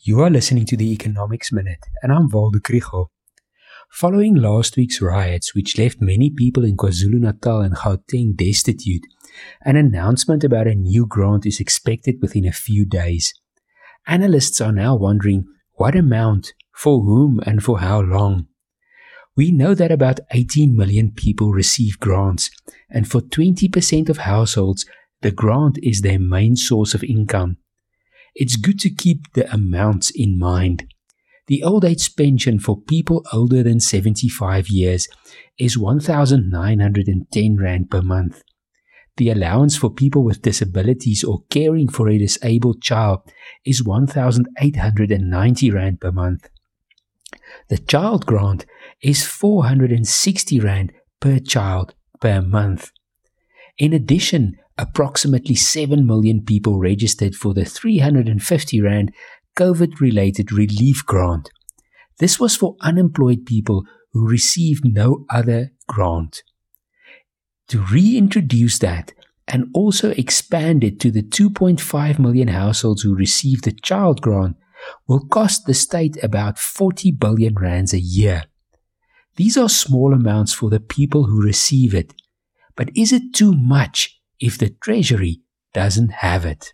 You 0.00 0.20
are 0.20 0.30
listening 0.30 0.66
to 0.66 0.76
the 0.76 0.92
Economics 0.92 1.50
Minute, 1.50 1.86
and 2.02 2.12
I'm 2.12 2.28
Waldo 2.28 2.58
Krugell. 2.58 3.06
Following 3.90 4.34
last 4.34 4.76
week's 4.76 5.00
riots, 5.00 5.54
which 5.54 5.78
left 5.78 6.00
many 6.00 6.30
people 6.30 6.64
in 6.64 6.76
KwaZulu 6.76 7.18
Natal 7.18 7.60
and 7.62 7.74
Gauteng 7.74 8.36
destitute, 8.36 9.04
an 9.64 9.74
announcement 9.74 10.44
about 10.44 10.68
a 10.68 10.74
new 10.74 11.06
grant 11.06 11.46
is 11.46 11.60
expected 11.60 12.16
within 12.20 12.44
a 12.44 12.52
few 12.52 12.84
days. 12.84 13.32
Analysts 14.06 14.60
are 14.60 14.70
now 14.70 14.94
wondering 14.94 15.46
what 15.72 15.96
amount, 15.96 16.52
for 16.72 17.02
whom, 17.02 17.40
and 17.44 17.64
for 17.64 17.80
how 17.80 18.00
long. 18.00 18.46
We 19.34 19.50
know 19.50 19.74
that 19.74 19.90
about 19.90 20.20
18 20.30 20.76
million 20.76 21.10
people 21.10 21.52
receive 21.52 21.98
grants, 21.98 22.50
and 22.90 23.08
for 23.08 23.22
20% 23.22 24.08
of 24.08 24.18
households, 24.18 24.84
the 25.22 25.32
grant 25.32 25.78
is 25.82 26.02
their 26.02 26.20
main 26.20 26.54
source 26.54 26.94
of 26.94 27.02
income 27.02 27.56
it's 28.38 28.56
good 28.56 28.78
to 28.80 28.90
keep 28.90 29.32
the 29.32 29.50
amounts 29.52 30.10
in 30.10 30.38
mind. 30.38 30.86
The 31.46 31.62
old 31.62 31.84
age 31.86 32.14
pension 32.16 32.58
for 32.58 32.78
people 32.78 33.24
older 33.32 33.62
than 33.62 33.80
75 33.80 34.68
years 34.68 35.08
is 35.58 35.78
1,910 35.78 37.56
Rand 37.56 37.90
per 37.90 38.02
month. 38.02 38.42
The 39.16 39.30
allowance 39.30 39.78
for 39.78 39.88
people 39.88 40.22
with 40.22 40.42
disabilities 40.42 41.24
or 41.24 41.44
caring 41.48 41.88
for 41.88 42.10
a 42.10 42.18
disabled 42.18 42.82
child 42.82 43.22
is 43.64 43.82
1,890 43.82 45.70
Rand 45.70 46.00
per 46.00 46.12
month. 46.12 46.50
The 47.68 47.78
child 47.78 48.26
grant 48.26 48.66
is 49.00 49.24
460 49.24 50.60
Rand 50.60 50.92
per 51.20 51.38
child 51.38 51.94
per 52.20 52.42
month. 52.42 52.90
In 53.78 53.94
addition, 53.94 54.58
approximately 54.78 55.54
7 55.54 56.06
million 56.06 56.44
people 56.44 56.78
registered 56.78 57.34
for 57.34 57.54
the 57.54 57.64
350 57.64 58.80
Rand 58.80 59.12
COVID 59.56 60.00
related 60.00 60.52
relief 60.52 61.04
grant. 61.04 61.50
This 62.18 62.38
was 62.38 62.56
for 62.56 62.76
unemployed 62.80 63.46
people 63.46 63.84
who 64.12 64.28
received 64.28 64.84
no 64.84 65.24
other 65.30 65.72
grant. 65.86 66.42
To 67.68 67.82
reintroduce 67.82 68.78
that 68.78 69.12
and 69.48 69.68
also 69.74 70.10
expand 70.10 70.84
it 70.84 71.00
to 71.00 71.10
the 71.10 71.22
2.5 71.22 72.18
million 72.18 72.48
households 72.48 73.02
who 73.02 73.14
received 73.14 73.64
the 73.64 73.72
child 73.72 74.20
grant 74.20 74.56
will 75.06 75.26
cost 75.26 75.66
the 75.66 75.74
state 75.74 76.22
about 76.22 76.58
40 76.58 77.12
billion 77.12 77.54
rands 77.54 77.92
a 77.92 78.00
year. 78.00 78.44
These 79.36 79.56
are 79.56 79.68
small 79.68 80.14
amounts 80.14 80.52
for 80.52 80.70
the 80.70 80.80
people 80.80 81.24
who 81.24 81.42
receive 81.42 81.94
it, 81.94 82.14
but 82.76 82.90
is 82.96 83.12
it 83.12 83.34
too 83.34 83.52
much 83.52 84.15
if 84.40 84.58
the 84.58 84.70
treasury 84.70 85.40
doesn't 85.72 86.10
have 86.10 86.44
it. 86.44 86.72